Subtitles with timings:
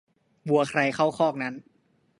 [0.49, 1.53] วัวใครเข้าคอกนั้น